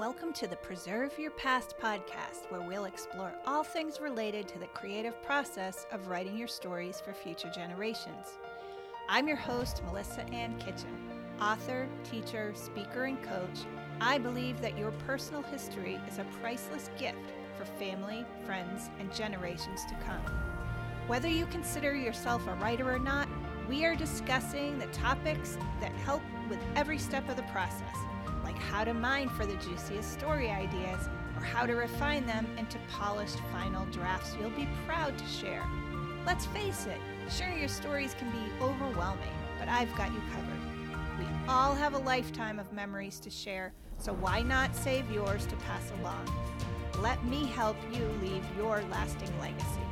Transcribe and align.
Welcome 0.00 0.32
to 0.32 0.46
the 0.46 0.56
Preserve 0.56 1.18
Your 1.18 1.30
Past 1.32 1.74
podcast, 1.78 2.50
where 2.50 2.62
we'll 2.62 2.86
explore 2.86 3.34
all 3.46 3.62
things 3.62 4.00
related 4.00 4.48
to 4.48 4.58
the 4.58 4.66
creative 4.68 5.22
process 5.22 5.86
of 5.92 6.06
writing 6.06 6.38
your 6.38 6.48
stories 6.48 7.02
for 7.02 7.12
future 7.12 7.50
generations. 7.54 8.38
I'm 9.10 9.28
your 9.28 9.36
host, 9.36 9.82
Melissa 9.84 10.24
Ann 10.30 10.58
Kitchen. 10.58 11.10
Author, 11.38 11.86
teacher, 12.02 12.54
speaker, 12.54 13.04
and 13.04 13.22
coach, 13.22 13.66
I 14.00 14.16
believe 14.16 14.62
that 14.62 14.78
your 14.78 14.92
personal 15.06 15.42
history 15.42 16.00
is 16.08 16.16
a 16.16 16.24
priceless 16.40 16.88
gift 16.98 17.18
for 17.58 17.66
family, 17.66 18.24
friends, 18.46 18.88
and 19.00 19.14
generations 19.14 19.84
to 19.84 19.94
come. 20.06 20.24
Whether 21.08 21.28
you 21.28 21.44
consider 21.44 21.94
yourself 21.94 22.46
a 22.46 22.54
writer 22.54 22.90
or 22.90 22.98
not, 22.98 23.28
we 23.68 23.84
are 23.84 23.94
discussing 23.94 24.78
the 24.78 24.86
topics 24.86 25.58
that 25.82 25.92
help 25.92 26.22
with 26.48 26.58
every 26.74 26.96
step 26.96 27.28
of 27.28 27.36
the 27.36 27.42
process 27.52 27.98
how 28.60 28.84
to 28.84 28.94
mine 28.94 29.28
for 29.28 29.46
the 29.46 29.56
juiciest 29.56 30.12
story 30.12 30.50
ideas 30.50 31.08
or 31.36 31.42
how 31.42 31.66
to 31.66 31.74
refine 31.74 32.26
them 32.26 32.46
into 32.58 32.78
polished 32.90 33.38
final 33.52 33.86
drafts 33.86 34.36
you'll 34.38 34.50
be 34.50 34.68
proud 34.86 35.16
to 35.18 35.26
share. 35.26 35.64
Let's 36.26 36.46
face 36.46 36.86
it, 36.86 36.98
sure, 37.30 37.52
your 37.52 37.68
stories 37.68 38.14
can 38.14 38.30
be 38.30 38.62
overwhelming, 38.62 39.34
but 39.58 39.68
I've 39.68 39.94
got 39.96 40.12
you 40.12 40.20
covered. 40.32 41.18
We 41.18 41.26
all 41.48 41.74
have 41.74 41.94
a 41.94 41.98
lifetime 41.98 42.58
of 42.58 42.72
memories 42.72 43.18
to 43.20 43.30
share, 43.30 43.72
so 43.98 44.12
why 44.14 44.42
not 44.42 44.76
save 44.76 45.10
yours 45.10 45.46
to 45.46 45.56
pass 45.56 45.90
along? 46.00 46.30
Let 47.00 47.24
me 47.24 47.46
help 47.46 47.76
you 47.92 48.04
leave 48.22 48.44
your 48.56 48.82
lasting 48.90 49.32
legacy. 49.40 49.89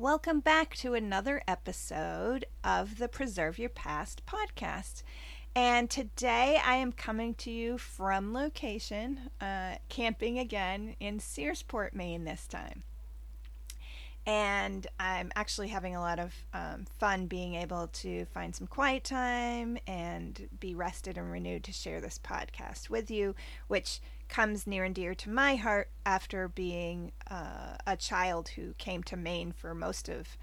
Welcome 0.00 0.40
back 0.40 0.76
to 0.76 0.94
another 0.94 1.42
episode 1.46 2.46
of 2.64 2.96
the 2.96 3.06
Preserve 3.06 3.58
Your 3.58 3.68
Past 3.68 4.24
podcast. 4.24 5.02
And 5.54 5.90
today 5.90 6.58
I 6.64 6.76
am 6.76 6.90
coming 6.90 7.34
to 7.34 7.50
you 7.50 7.76
from 7.76 8.32
location, 8.32 9.28
uh, 9.42 9.74
camping 9.90 10.38
again 10.38 10.96
in 11.00 11.18
Searsport, 11.18 11.94
Maine 11.94 12.24
this 12.24 12.46
time. 12.46 12.82
And 14.24 14.86
I'm 14.98 15.32
actually 15.36 15.68
having 15.68 15.94
a 15.94 16.00
lot 16.00 16.18
of 16.18 16.32
um, 16.54 16.86
fun 16.98 17.26
being 17.26 17.54
able 17.54 17.88
to 17.88 18.24
find 18.24 18.56
some 18.56 18.68
quiet 18.68 19.04
time 19.04 19.76
and 19.86 20.48
be 20.60 20.74
rested 20.74 21.18
and 21.18 21.30
renewed 21.30 21.64
to 21.64 21.72
share 21.72 22.00
this 22.00 22.18
podcast 22.18 22.88
with 22.88 23.10
you, 23.10 23.34
which 23.68 24.00
comes 24.30 24.66
near 24.66 24.84
and 24.84 24.94
dear 24.94 25.14
to 25.14 25.28
my 25.28 25.56
heart 25.56 25.90
after 26.06 26.48
being 26.48 27.12
uh, 27.30 27.76
a 27.86 27.96
child 27.96 28.48
who 28.50 28.72
came 28.78 29.02
to 29.02 29.16
Maine 29.16 29.52
for 29.52 29.74
most 29.74 30.08
of 30.08 30.38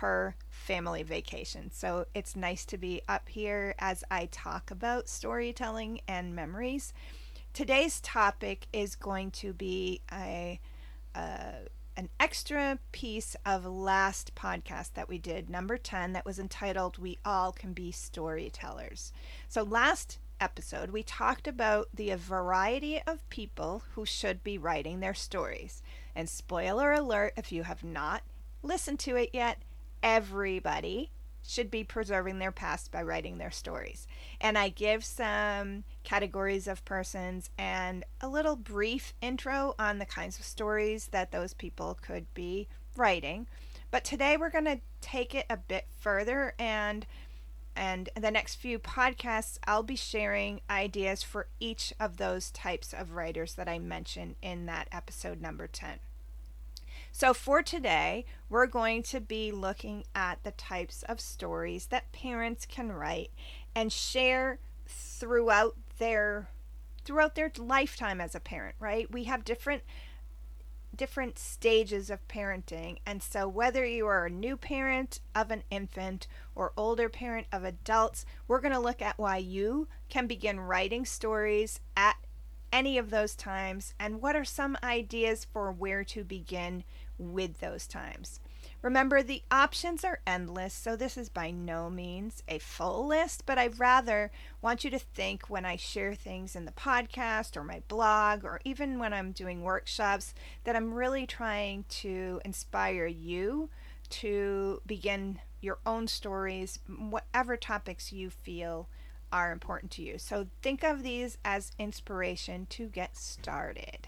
her 0.00 0.34
family 0.48 1.02
vacation. 1.02 1.70
So 1.70 2.06
it's 2.14 2.34
nice 2.34 2.64
to 2.66 2.78
be 2.78 3.02
up 3.08 3.28
here 3.28 3.74
as 3.78 4.02
I 4.10 4.26
talk 4.32 4.70
about 4.70 5.08
storytelling 5.08 6.00
and 6.08 6.34
memories. 6.34 6.92
Today's 7.52 8.00
topic 8.00 8.66
is 8.72 8.96
going 8.96 9.30
to 9.32 9.52
be 9.52 10.00
a 10.12 10.58
uh, 11.14 11.68
an 11.98 12.10
extra 12.20 12.78
piece 12.92 13.36
of 13.46 13.64
last 13.64 14.34
podcast 14.34 14.92
that 14.92 15.08
we 15.08 15.16
did, 15.16 15.48
number 15.48 15.78
10, 15.78 16.12
that 16.12 16.26
was 16.26 16.38
entitled 16.38 16.98
We 16.98 17.16
All 17.24 17.52
Can 17.52 17.72
Be 17.72 17.90
Storytellers. 17.90 19.12
So 19.48 19.62
last 19.62 20.18
episode, 20.40 20.90
we 20.90 21.02
talked 21.02 21.46
about 21.46 21.88
the 21.94 22.14
variety 22.14 23.00
of 23.06 23.28
people 23.28 23.82
who 23.94 24.04
should 24.04 24.42
be 24.42 24.58
writing 24.58 25.00
their 25.00 25.14
stories. 25.14 25.82
And 26.14 26.28
spoiler 26.28 26.92
alert, 26.92 27.34
if 27.36 27.52
you 27.52 27.62
have 27.64 27.84
not 27.84 28.22
listened 28.62 28.98
to 29.00 29.16
it 29.16 29.30
yet, 29.32 29.62
everybody 30.02 31.10
should 31.46 31.70
be 31.70 31.84
preserving 31.84 32.38
their 32.38 32.52
past 32.52 32.90
by 32.90 33.02
writing 33.02 33.38
their 33.38 33.50
stories. 33.50 34.06
And 34.40 34.58
I 34.58 34.68
give 34.68 35.04
some 35.04 35.84
categories 36.02 36.66
of 36.66 36.84
persons 36.84 37.50
and 37.56 38.04
a 38.20 38.28
little 38.28 38.56
brief 38.56 39.14
intro 39.20 39.74
on 39.78 39.98
the 39.98 40.06
kinds 40.06 40.38
of 40.38 40.44
stories 40.44 41.08
that 41.08 41.30
those 41.30 41.54
people 41.54 41.98
could 42.02 42.32
be 42.34 42.68
writing. 42.96 43.46
But 43.90 44.04
today 44.04 44.36
we're 44.36 44.50
going 44.50 44.64
to 44.64 44.80
take 45.00 45.34
it 45.34 45.46
a 45.48 45.56
bit 45.56 45.86
further 45.96 46.54
and 46.58 47.06
and 47.76 48.08
the 48.18 48.30
next 48.30 48.56
few 48.56 48.78
podcasts, 48.78 49.58
I'll 49.66 49.82
be 49.82 49.96
sharing 49.96 50.62
ideas 50.68 51.22
for 51.22 51.48
each 51.60 51.92
of 52.00 52.16
those 52.16 52.50
types 52.50 52.92
of 52.92 53.12
writers 53.12 53.54
that 53.54 53.68
I 53.68 53.78
mentioned 53.78 54.36
in 54.42 54.66
that 54.66 54.88
episode 54.90 55.40
number 55.40 55.66
10. 55.66 55.98
So, 57.12 57.32
for 57.32 57.62
today, 57.62 58.24
we're 58.48 58.66
going 58.66 59.02
to 59.04 59.20
be 59.20 59.52
looking 59.52 60.04
at 60.14 60.42
the 60.42 60.50
types 60.50 61.02
of 61.04 61.20
stories 61.20 61.86
that 61.86 62.12
parents 62.12 62.66
can 62.66 62.92
write 62.92 63.30
and 63.74 63.92
share 63.92 64.58
throughout 64.86 65.76
their 65.98 66.48
throughout 67.04 67.36
their 67.36 67.52
lifetime 67.56 68.20
as 68.20 68.34
a 68.34 68.40
parent, 68.40 68.74
right? 68.80 69.10
We 69.10 69.24
have 69.24 69.44
different 69.44 69.82
different 70.96 71.38
stages 71.38 72.10
of 72.10 72.26
parenting. 72.28 72.98
And 73.06 73.22
so, 73.22 73.48
whether 73.48 73.84
you 73.84 74.06
are 74.06 74.26
a 74.26 74.30
new 74.30 74.56
parent 74.56 75.20
of 75.34 75.50
an 75.50 75.62
infant 75.70 76.26
or 76.54 76.72
older 76.76 77.08
parent 77.08 77.46
of 77.52 77.64
adults, 77.64 78.24
we're 78.48 78.60
going 78.60 78.74
to 78.74 78.80
look 78.80 79.02
at 79.02 79.18
why 79.18 79.36
you 79.38 79.88
can 80.08 80.26
begin 80.26 80.60
writing 80.60 81.04
stories 81.04 81.80
at 81.96 82.16
any 82.72 82.98
of 82.98 83.10
those 83.10 83.34
times 83.34 83.94
and 83.98 84.20
what 84.20 84.36
are 84.36 84.44
some 84.44 84.76
ideas 84.82 85.46
for 85.52 85.70
where 85.72 86.04
to 86.04 86.24
begin 86.24 86.84
with 87.18 87.60
those 87.60 87.86
times. 87.86 88.40
Remember, 88.86 89.20
the 89.20 89.42
options 89.50 90.04
are 90.04 90.20
endless, 90.28 90.72
so 90.72 90.94
this 90.94 91.16
is 91.16 91.28
by 91.28 91.50
no 91.50 91.90
means 91.90 92.44
a 92.46 92.60
full 92.60 93.04
list, 93.08 93.42
but 93.44 93.58
I 93.58 93.66
rather 93.66 94.30
want 94.62 94.84
you 94.84 94.90
to 94.90 94.98
think 95.00 95.50
when 95.50 95.64
I 95.64 95.74
share 95.74 96.14
things 96.14 96.54
in 96.54 96.66
the 96.66 96.70
podcast 96.70 97.56
or 97.56 97.64
my 97.64 97.82
blog 97.88 98.44
or 98.44 98.60
even 98.64 99.00
when 99.00 99.12
I'm 99.12 99.32
doing 99.32 99.64
workshops 99.64 100.34
that 100.62 100.76
I'm 100.76 100.94
really 100.94 101.26
trying 101.26 101.84
to 102.02 102.40
inspire 102.44 103.06
you 103.06 103.70
to 104.10 104.80
begin 104.86 105.40
your 105.60 105.78
own 105.84 106.06
stories, 106.06 106.78
whatever 106.86 107.56
topics 107.56 108.12
you 108.12 108.30
feel 108.30 108.88
are 109.32 109.50
important 109.50 109.90
to 109.92 110.02
you. 110.02 110.16
So 110.16 110.46
think 110.62 110.84
of 110.84 111.02
these 111.02 111.38
as 111.44 111.72
inspiration 111.76 112.66
to 112.70 112.86
get 112.86 113.16
started. 113.16 114.06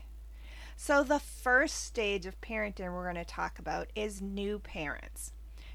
So, 0.81 1.03
the 1.03 1.19
first 1.19 1.85
stage 1.85 2.25
of 2.25 2.41
parenting 2.41 2.95
we're 2.95 3.03
going 3.03 3.17
to 3.17 3.25
talk 3.25 3.59
about 3.59 3.89
is 3.97 4.23
new 4.23 4.61
parents. 4.61 5.33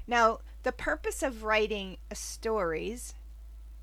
Now, 0.07 0.39
the 0.63 0.71
purpose 0.71 1.21
of 1.21 1.43
writing 1.43 1.97
stories 2.13 3.13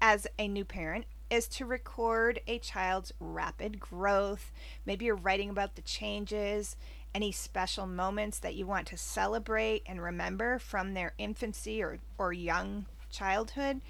as 0.01 0.27
a 0.39 0.49
new 0.49 0.65
parent 0.65 1.05
is 1.29 1.47
to 1.49 1.67
record 1.67 2.41
a 2.47 2.59
child's 2.59 3.13
rapid 3.21 3.79
growth. 3.79 4.51
Maybe 4.87 5.05
you're 5.05 5.15
writing 5.15 5.51
about 5.51 5.77
the 5.77 5.83
changes, 5.83 6.75
any 7.15 7.33
special 7.33 7.87
moments 7.87 8.39
that 8.39 8.55
you 8.55 8.67
want 8.67 8.87
to 8.87 8.97
celebrate 8.97 9.83
and 9.85 10.03
remember 10.03 10.59
from 10.59 10.95
their 10.95 11.13
infancy 11.19 11.83
or, 11.83 11.99
or 12.17 12.33
young 12.33 12.87
childhood. 13.11 13.83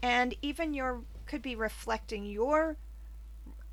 And 0.00 0.34
even 0.40 0.72
your 0.72 1.02
could 1.26 1.42
be 1.42 1.54
reflecting 1.54 2.24
your 2.24 2.78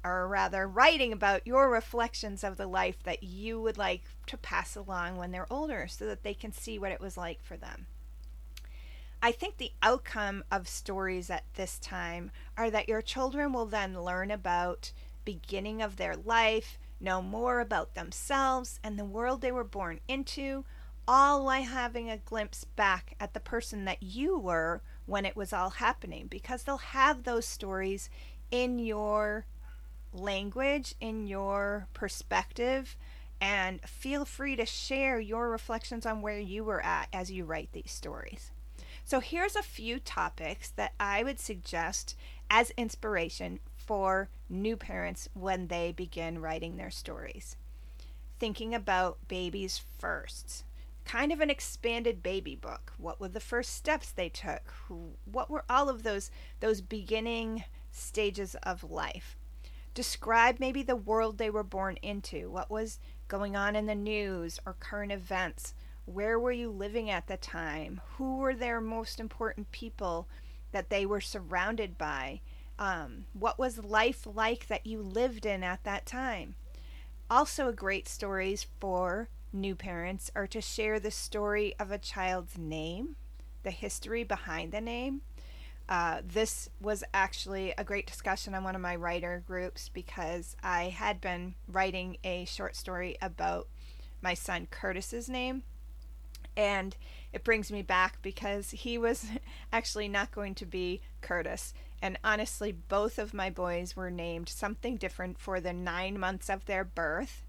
or 0.05 0.27
rather 0.27 0.67
writing 0.67 1.11
about 1.11 1.47
your 1.47 1.69
reflections 1.69 2.43
of 2.43 2.57
the 2.57 2.67
life 2.67 3.01
that 3.03 3.23
you 3.23 3.59
would 3.59 3.77
like 3.77 4.03
to 4.27 4.37
pass 4.37 4.75
along 4.75 5.17
when 5.17 5.31
they're 5.31 5.51
older 5.51 5.87
so 5.87 6.05
that 6.05 6.21
they 6.21 6.33
can 6.33 6.51
see 6.51 6.77
what 6.77 6.91
it 6.91 7.01
was 7.01 7.17
like 7.17 7.41
for 7.41 7.57
them. 7.57 7.87
I 9.21 9.31
think 9.31 9.57
the 9.57 9.71
outcome 9.81 10.43
of 10.51 10.67
stories 10.67 11.31
at 11.31 11.45
this 11.55 11.79
time 11.79 12.29
are 12.55 12.69
that 12.69 12.87
your 12.87 13.01
children 13.01 13.51
will 13.51 13.65
then 13.65 13.99
learn 13.99 14.29
about 14.29 14.91
beginning 15.25 15.81
of 15.81 15.95
their 15.95 16.15
life, 16.15 16.77
know 16.99 17.23
more 17.23 17.59
about 17.59 17.95
themselves 17.95 18.79
and 18.83 18.99
the 18.99 19.05
world 19.05 19.41
they 19.41 19.51
were 19.51 19.63
born 19.63 19.99
into, 20.07 20.65
all 21.07 21.45
while 21.45 21.63
having 21.63 22.11
a 22.11 22.17
glimpse 22.17 22.63
back 22.63 23.15
at 23.19 23.33
the 23.33 23.39
person 23.39 23.85
that 23.85 24.03
you 24.03 24.37
were 24.37 24.83
when 25.07 25.25
it 25.25 25.35
was 25.35 25.51
all 25.51 25.71
happening 25.71 26.27
because 26.27 26.63
they'll 26.63 26.77
have 26.77 27.23
those 27.23 27.47
stories 27.47 28.09
in 28.51 28.77
your 28.77 29.45
language, 30.15 30.95
in 30.99 31.27
your 31.27 31.87
perspective, 31.93 32.95
and 33.41 33.81
feel 33.81 34.25
free 34.25 34.55
to 34.55 34.65
share 34.65 35.19
your 35.19 35.49
reflections 35.49 36.05
on 36.05 36.21
where 36.21 36.39
you 36.39 36.63
were 36.63 36.83
at 36.83 37.07
as 37.13 37.31
you 37.31 37.45
write 37.45 37.69
these 37.73 37.91
stories. 37.91 38.51
So, 39.03 39.19
here's 39.19 39.55
a 39.55 39.61
few 39.61 39.99
topics 39.99 40.69
that 40.71 40.93
I 40.99 41.23
would 41.23 41.39
suggest 41.39 42.15
as 42.49 42.71
inspiration 42.71 43.59
for 43.75 44.29
new 44.49 44.75
parents 44.75 45.29
when 45.33 45.67
they 45.67 45.91
begin 45.91 46.39
writing 46.39 46.77
their 46.77 46.89
stories. 46.89 47.55
Thinking 48.39 48.73
about 48.73 49.27
babies 49.27 49.79
first, 49.99 50.63
kind 51.05 51.31
of 51.31 51.39
an 51.39 51.49
expanded 51.49 52.23
baby 52.23 52.55
book. 52.55 52.93
What 52.97 53.21
were 53.21 53.27
the 53.27 53.39
first 53.39 53.75
steps 53.75 54.11
they 54.11 54.29
took? 54.29 54.73
What 55.25 55.49
were 55.49 55.65
all 55.69 55.87
of 55.87 56.03
those 56.03 56.31
those 56.59 56.81
beginning 56.81 57.63
stages 57.91 58.55
of 58.63 58.83
life? 58.83 59.37
Describe 59.95 60.59
maybe 60.59 60.83
the 60.83 60.95
world 60.95 61.39
they 61.39 61.49
were 61.49 61.63
born 61.63 61.97
into. 62.03 62.51
What 62.51 62.69
was 62.69 62.99
going 63.27 63.55
on 63.55 63.75
in 63.75 63.87
the 63.87 63.95
news 63.95 64.59
or 64.65 64.75
current 64.79 65.11
events. 65.11 65.73
Where 66.05 66.39
were 66.39 66.51
you 66.51 66.69
living 66.69 67.09
at 67.09 67.27
the 67.27 67.37
time? 67.37 68.01
Who 68.17 68.37
were 68.37 68.53
their 68.53 68.79
most 68.79 69.19
important 69.19 69.71
people 69.71 70.27
that 70.71 70.89
they 70.89 71.05
were 71.05 71.21
surrounded 71.21 71.97
by? 71.97 72.41
Um, 72.77 73.25
what 73.33 73.57
was 73.57 73.83
life 73.83 74.27
like 74.31 74.67
that 74.67 74.85
you 74.85 75.01
lived 75.01 75.45
in 75.45 75.63
at 75.63 75.83
that 75.85 76.05
time? 76.05 76.55
Also, 77.29 77.71
great 77.71 78.07
stories 78.07 78.67
for 78.79 79.29
new 79.51 79.73
parents 79.73 80.29
are 80.35 80.47
to 80.47 80.61
share 80.61 80.99
the 80.99 81.09
story 81.09 81.73
of 81.79 81.89
a 81.89 81.97
child's 81.97 82.57
name, 82.57 83.15
the 83.63 83.71
history 83.71 84.23
behind 84.23 84.71
the 84.71 84.81
name. 84.81 85.21
Uh, 85.87 86.21
this 86.25 86.69
was 86.81 87.03
actually 87.13 87.73
a 87.77 87.83
great 87.83 88.07
discussion 88.07 88.55
on 88.55 88.63
one 88.63 88.75
of 88.75 88.81
my 88.81 88.95
writer 88.95 89.43
groups 89.45 89.89
because 89.89 90.55
I 90.63 90.85
had 90.85 91.21
been 91.21 91.53
writing 91.67 92.17
a 92.23 92.45
short 92.45 92.75
story 92.75 93.17
about 93.21 93.67
my 94.21 94.33
son 94.33 94.67
Curtis's 94.71 95.29
name. 95.29 95.63
And 96.57 96.95
it 97.33 97.43
brings 97.43 97.71
me 97.71 97.81
back 97.81 98.21
because 98.21 98.71
he 98.71 98.97
was 98.97 99.25
actually 99.73 100.07
not 100.07 100.31
going 100.31 100.55
to 100.55 100.65
be 100.65 101.01
Curtis. 101.21 101.73
And 102.01 102.17
honestly, 102.23 102.71
both 102.71 103.19
of 103.19 103.33
my 103.33 103.49
boys 103.49 103.95
were 103.95 104.11
named 104.11 104.49
something 104.49 104.95
different 104.95 105.37
for 105.37 105.59
the 105.59 105.73
nine 105.73 106.17
months 106.19 106.49
of 106.49 106.65
their 106.65 106.83
birth 106.83 107.45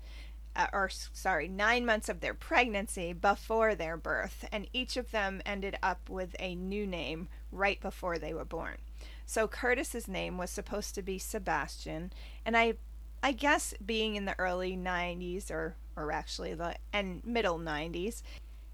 uh, 0.57 0.67
or 0.73 0.89
sorry, 0.89 1.47
nine 1.49 1.85
months 1.85 2.09
of 2.09 2.21
their 2.21 2.35
pregnancy 2.35 3.13
before 3.13 3.75
their 3.75 3.97
birth, 3.97 4.49
and 4.51 4.67
each 4.73 4.97
of 4.97 5.11
them 5.11 5.43
ended 5.45 5.79
up 5.83 6.09
with 6.09 6.35
a 6.39 6.55
new 6.55 6.87
name 6.87 7.29
right 7.57 7.81
before 7.81 8.19
they 8.19 8.33
were 8.33 8.45
born. 8.45 8.77
So 9.25 9.49
Curtis's 9.49 10.07
name 10.07 10.39
was 10.39 10.51
supposed 10.51 10.95
to 10.95 11.03
be 11.03 11.19
Sebastian, 11.19 12.13
and 12.45 12.57
I, 12.57 12.75
I 13.23 13.33
guess 13.33 13.75
being 13.85 14.15
in 14.17 14.25
the 14.25 14.39
early 14.39 14.77
'90s, 14.77 15.51
or 15.51 15.77
or 15.97 16.13
actually 16.13 16.55
the 16.55 16.77
and 16.93 17.25
middle 17.25 17.59
'90s, 17.59 18.23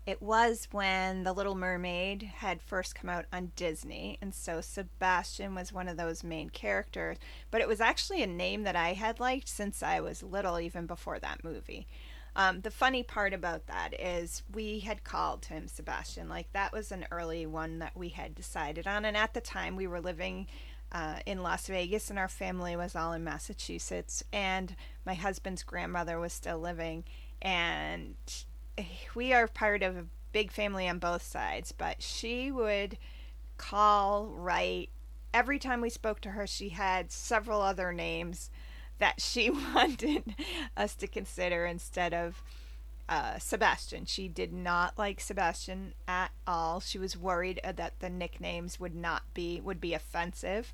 it 0.04 0.20
was 0.20 0.66
when 0.72 1.22
The 1.22 1.32
Little 1.32 1.54
Mermaid 1.54 2.22
had 2.22 2.60
first 2.60 2.96
come 2.96 3.08
out 3.08 3.26
on 3.32 3.52
Disney, 3.54 4.18
and 4.20 4.34
so 4.34 4.60
Sebastian 4.60 5.54
was 5.54 5.72
one 5.72 5.86
of 5.86 5.96
those 5.96 6.24
main 6.24 6.50
characters. 6.50 7.18
But 7.52 7.60
it 7.60 7.68
was 7.68 7.80
actually 7.80 8.22
a 8.22 8.26
name 8.26 8.64
that 8.64 8.74
I 8.74 8.94
had 8.94 9.20
liked 9.20 9.48
since 9.48 9.80
I 9.82 10.00
was 10.00 10.22
little, 10.24 10.58
even 10.58 10.86
before 10.86 11.20
that 11.20 11.44
movie. 11.44 11.86
Um, 12.34 12.62
the 12.62 12.70
funny 12.70 13.02
part 13.02 13.34
about 13.34 13.66
that 13.66 13.98
is 14.00 14.42
we 14.52 14.80
had 14.80 15.04
called 15.04 15.46
him 15.46 15.68
Sebastian. 15.68 16.28
Like, 16.28 16.52
that 16.52 16.72
was 16.72 16.90
an 16.90 17.06
early 17.10 17.44
one 17.46 17.78
that 17.80 17.96
we 17.96 18.08
had 18.10 18.34
decided 18.34 18.86
on. 18.86 19.04
And 19.04 19.16
at 19.16 19.34
the 19.34 19.40
time, 19.40 19.76
we 19.76 19.86
were 19.86 20.00
living 20.00 20.46
uh, 20.90 21.16
in 21.26 21.42
Las 21.42 21.66
Vegas, 21.66 22.10
and 22.10 22.18
our 22.18 22.28
family 22.28 22.74
was 22.76 22.96
all 22.96 23.12
in 23.12 23.24
Massachusetts. 23.24 24.24
And 24.32 24.76
my 25.04 25.14
husband's 25.14 25.62
grandmother 25.62 26.18
was 26.18 26.32
still 26.32 26.58
living. 26.58 27.04
And 27.42 28.14
we 29.14 29.32
are 29.32 29.46
part 29.46 29.82
of 29.82 29.96
a 29.96 30.06
big 30.32 30.50
family 30.50 30.88
on 30.88 30.98
both 30.98 31.22
sides, 31.22 31.72
but 31.72 32.02
she 32.02 32.50
would 32.50 32.96
call, 33.58 34.28
write. 34.28 34.88
Every 35.34 35.58
time 35.58 35.80
we 35.80 35.90
spoke 35.90 36.20
to 36.22 36.30
her, 36.30 36.46
she 36.46 36.70
had 36.70 37.12
several 37.12 37.62
other 37.62 37.92
names 37.92 38.50
that 39.02 39.20
she 39.20 39.50
wanted 39.74 40.36
us 40.76 40.94
to 40.94 41.08
consider 41.08 41.66
instead 41.66 42.14
of 42.14 42.40
uh, 43.08 43.36
Sebastian. 43.36 44.06
She 44.06 44.28
did 44.28 44.52
not 44.52 44.96
like 44.96 45.20
Sebastian 45.20 45.94
at 46.06 46.30
all. 46.46 46.78
She 46.78 46.98
was 46.98 47.16
worried 47.16 47.60
that 47.64 47.98
the 47.98 48.08
nicknames 48.08 48.78
would 48.78 48.94
not 48.94 49.22
be 49.34 49.60
would 49.60 49.80
be 49.80 49.92
offensive. 49.92 50.72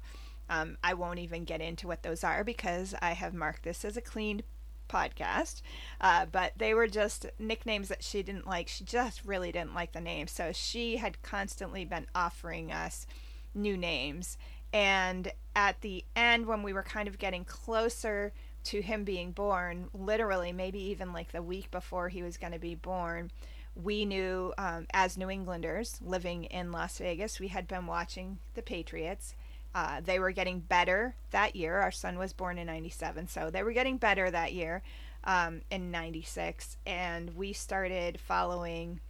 Um, 0.50 0.76
I 0.84 0.92
won't 0.92 1.18
even 1.20 1.44
get 1.44 1.62
into 1.62 1.86
what 1.86 2.02
those 2.02 2.22
are 2.22 2.44
because 2.44 2.94
I 3.00 3.12
have 3.12 3.32
marked 3.32 3.62
this 3.62 3.82
as 3.82 3.96
a 3.96 4.02
clean 4.02 4.42
podcast. 4.90 5.62
Uh, 5.98 6.26
but 6.26 6.52
they 6.58 6.74
were 6.74 6.86
just 6.86 7.24
nicknames 7.38 7.88
that 7.88 8.04
she 8.04 8.22
didn't 8.22 8.46
like. 8.46 8.68
She 8.68 8.84
just 8.84 9.24
really 9.24 9.52
didn't 9.52 9.74
like 9.74 9.92
the 9.92 10.00
name. 10.02 10.26
So 10.26 10.52
she 10.52 10.98
had 10.98 11.22
constantly 11.22 11.86
been 11.86 12.06
offering 12.14 12.72
us 12.72 13.06
new 13.54 13.76
names. 13.76 14.36
And 14.72 15.32
at 15.56 15.80
the 15.80 16.04
end, 16.14 16.46
when 16.46 16.62
we 16.62 16.72
were 16.72 16.82
kind 16.82 17.08
of 17.08 17.18
getting 17.18 17.44
closer 17.44 18.32
to 18.64 18.82
him 18.82 19.04
being 19.04 19.32
born, 19.32 19.88
literally, 19.94 20.52
maybe 20.52 20.80
even 20.90 21.12
like 21.12 21.32
the 21.32 21.42
week 21.42 21.70
before 21.70 22.08
he 22.08 22.22
was 22.22 22.36
going 22.36 22.52
to 22.52 22.58
be 22.58 22.74
born, 22.74 23.30
we 23.74 24.04
knew 24.04 24.52
um, 24.58 24.86
as 24.92 25.16
New 25.16 25.30
Englanders 25.30 26.00
living 26.04 26.44
in 26.44 26.72
Las 26.72 26.98
Vegas, 26.98 27.40
we 27.40 27.48
had 27.48 27.68
been 27.68 27.86
watching 27.86 28.38
the 28.54 28.62
Patriots 28.62 29.34
uh, 29.74 30.00
they 30.04 30.18
were 30.18 30.30
getting 30.30 30.60
better 30.60 31.14
that 31.30 31.54
year. 31.54 31.78
Our 31.78 31.90
son 31.92 32.18
was 32.18 32.32
born 32.32 32.58
in 32.58 32.66
97, 32.66 33.28
so 33.28 33.50
they 33.50 33.62
were 33.62 33.72
getting 33.72 33.96
better 33.96 34.30
that 34.30 34.52
year 34.52 34.82
um, 35.24 35.60
in 35.70 35.90
96. 35.90 36.78
And 36.86 37.36
we 37.36 37.52
started 37.52 38.18
following 38.18 39.00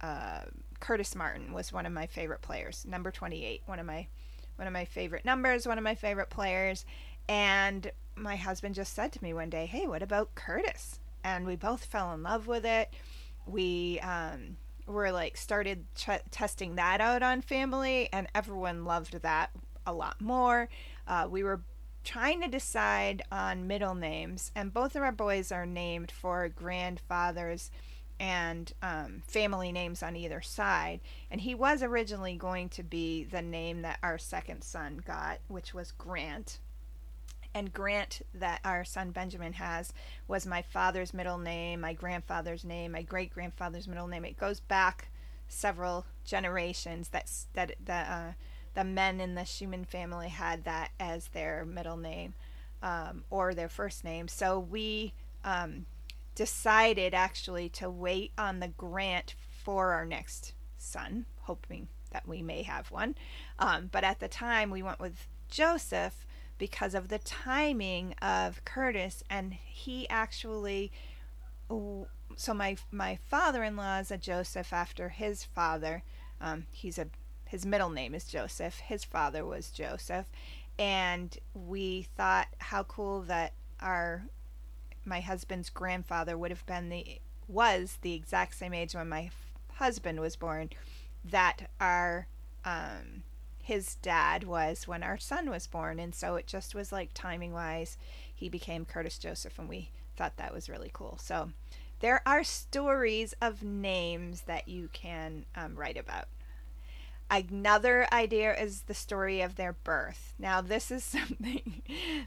uh, 0.00 0.42
Curtis 0.80 1.14
Martin 1.14 1.52
was 1.52 1.72
one 1.72 1.86
of 1.86 1.92
my 1.92 2.06
favorite 2.06 2.42
players, 2.42 2.84
number 2.86 3.10
28, 3.10 3.62
one 3.66 3.78
of 3.78 3.86
my 3.86 4.06
one 4.56 4.66
of 4.66 4.72
my 4.72 4.84
favorite 4.84 5.24
numbers, 5.24 5.66
one 5.66 5.78
of 5.78 5.84
my 5.84 5.94
favorite 5.94 6.30
players. 6.30 6.84
And 7.28 7.90
my 8.16 8.36
husband 8.36 8.74
just 8.74 8.94
said 8.94 9.12
to 9.12 9.22
me 9.22 9.32
one 9.32 9.50
day, 9.50 9.66
"Hey, 9.66 9.86
what 9.86 10.02
about 10.02 10.34
Curtis?" 10.34 11.00
And 11.24 11.46
we 11.46 11.56
both 11.56 11.84
fell 11.84 12.12
in 12.12 12.22
love 12.22 12.46
with 12.46 12.64
it. 12.64 12.92
We 13.46 14.00
um, 14.00 14.56
were 14.86 15.12
like 15.12 15.36
started 15.36 15.84
ch- 15.94 16.22
testing 16.30 16.76
that 16.76 17.00
out 17.00 17.22
on 17.22 17.42
family, 17.42 18.08
and 18.12 18.26
everyone 18.34 18.84
loved 18.84 19.22
that 19.22 19.50
a 19.86 19.92
lot 19.92 20.20
more. 20.20 20.68
Uh, 21.06 21.26
we 21.30 21.42
were 21.42 21.62
trying 22.04 22.40
to 22.40 22.48
decide 22.48 23.22
on 23.30 23.66
middle 23.66 23.94
names, 23.94 24.50
and 24.54 24.72
both 24.72 24.96
of 24.96 25.02
our 25.02 25.12
boys 25.12 25.52
are 25.52 25.66
named 25.66 26.10
for 26.10 26.48
grandfathers 26.48 27.70
and 28.22 28.72
um, 28.82 29.20
family 29.26 29.72
names 29.72 30.00
on 30.00 30.14
either 30.14 30.40
side. 30.40 31.00
And 31.28 31.40
he 31.40 31.56
was 31.56 31.82
originally 31.82 32.36
going 32.36 32.68
to 32.70 32.84
be 32.84 33.24
the 33.24 33.42
name 33.42 33.82
that 33.82 33.98
our 34.00 34.16
second 34.16 34.62
son 34.62 35.02
got, 35.04 35.40
which 35.48 35.74
was 35.74 35.90
Grant. 35.90 36.60
And 37.52 37.72
Grant, 37.72 38.22
that 38.32 38.60
our 38.64 38.84
son 38.84 39.10
Benjamin 39.10 39.54
has, 39.54 39.92
was 40.28 40.46
my 40.46 40.62
father's 40.62 41.12
middle 41.12 41.36
name, 41.36 41.80
my 41.80 41.94
grandfather's 41.94 42.64
name, 42.64 42.92
my 42.92 43.02
great 43.02 43.34
grandfather's 43.34 43.88
middle 43.88 44.06
name. 44.06 44.24
It 44.24 44.38
goes 44.38 44.60
back 44.60 45.08
several 45.48 46.06
generations. 46.24 47.08
That 47.08 47.28
that 47.54 47.74
uh, 47.90 48.32
the 48.74 48.84
men 48.84 49.20
in 49.20 49.34
the 49.34 49.44
Schumann 49.44 49.84
family 49.84 50.28
had 50.28 50.62
that 50.62 50.92
as 51.00 51.26
their 51.28 51.64
middle 51.64 51.96
name 51.96 52.34
um, 52.84 53.24
or 53.30 53.52
their 53.52 53.68
first 53.68 54.04
name. 54.04 54.28
So 54.28 54.60
we 54.60 55.12
um, 55.44 55.86
decided 56.34 57.14
actually 57.14 57.68
to 57.68 57.90
wait 57.90 58.32
on 58.38 58.60
the 58.60 58.68
grant 58.68 59.34
for 59.64 59.92
our 59.92 60.04
next 60.04 60.54
son, 60.76 61.26
hoping 61.42 61.88
that 62.10 62.26
we 62.26 62.42
may 62.42 62.62
have 62.62 62.90
one. 62.90 63.14
Um, 63.58 63.88
but 63.90 64.04
at 64.04 64.20
the 64.20 64.28
time, 64.28 64.70
we 64.70 64.82
went 64.82 65.00
with 65.00 65.28
Joseph 65.48 66.26
because 66.58 66.94
of 66.94 67.08
the 67.08 67.18
timing 67.18 68.14
of 68.22 68.64
Curtis, 68.64 69.22
and 69.30 69.54
he 69.54 70.08
actually. 70.08 70.92
So 72.36 72.54
my 72.54 72.76
my 72.90 73.18
father-in-law 73.28 74.00
is 74.00 74.10
a 74.10 74.18
Joseph 74.18 74.72
after 74.72 75.10
his 75.10 75.44
father. 75.44 76.02
Um, 76.40 76.66
he's 76.70 76.98
a 76.98 77.08
his 77.52 77.66
middle 77.66 77.90
name 77.90 78.14
is 78.14 78.24
Joseph. 78.24 78.78
His 78.78 79.04
father 79.04 79.44
was 79.44 79.70
Joseph. 79.70 80.24
And 80.78 81.36
we 81.52 82.08
thought 82.16 82.48
how 82.56 82.84
cool 82.84 83.20
that 83.24 83.52
our 83.78 84.24
my 85.04 85.20
husband's 85.20 85.70
grandfather 85.70 86.36
would 86.36 86.50
have 86.50 86.66
been 86.66 86.88
the 86.88 87.20
was 87.48 87.98
the 88.02 88.14
exact 88.14 88.54
same 88.54 88.72
age 88.72 88.94
when 88.94 89.08
my 89.08 89.30
husband 89.74 90.20
was 90.20 90.36
born 90.36 90.70
that 91.24 91.70
our 91.80 92.26
um 92.64 93.22
his 93.62 93.96
dad 93.96 94.44
was 94.44 94.88
when 94.88 95.02
our 95.02 95.18
son 95.18 95.48
was 95.48 95.66
born 95.66 95.98
and 95.98 96.14
so 96.14 96.36
it 96.36 96.46
just 96.46 96.74
was 96.74 96.92
like 96.92 97.10
timing 97.14 97.52
wise 97.52 97.96
he 98.34 98.48
became 98.48 98.84
Curtis 98.84 99.18
Joseph 99.18 99.58
and 99.58 99.68
we 99.68 99.90
thought 100.16 100.36
that 100.36 100.52
was 100.52 100.68
really 100.68 100.90
cool. 100.92 101.18
So 101.20 101.50
there 102.00 102.22
are 102.26 102.44
stories 102.44 103.34
of 103.40 103.62
names 103.62 104.42
that 104.42 104.68
you 104.68 104.88
can 104.92 105.46
um, 105.54 105.76
write 105.76 105.96
about. 105.96 106.26
Another 107.32 108.06
idea 108.12 108.54
is 108.54 108.82
the 108.82 108.92
story 108.92 109.40
of 109.40 109.56
their 109.56 109.72
birth. 109.72 110.34
Now, 110.38 110.60
this 110.60 110.90
is 110.90 111.02
something 111.18 111.82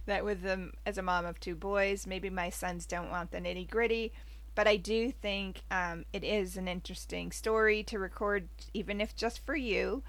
that, 0.07 0.25
with 0.25 0.41
them 0.41 0.73
as 0.83 0.97
a 0.97 1.03
mom 1.03 1.25
of 1.25 1.39
two 1.39 1.53
boys, 1.53 2.07
maybe 2.07 2.31
my 2.31 2.49
sons 2.49 2.87
don't 2.87 3.11
want 3.11 3.29
the 3.29 3.37
nitty 3.37 3.69
gritty, 3.69 4.13
but 4.55 4.67
I 4.67 4.77
do 4.77 5.11
think 5.11 5.61
um, 5.69 6.05
it 6.11 6.23
is 6.23 6.57
an 6.57 6.67
interesting 6.67 7.31
story 7.31 7.83
to 7.83 7.99
record, 7.99 8.49
even 8.73 8.99
if 8.99 9.15
just 9.15 9.45
for 9.45 9.55
you 9.55 10.01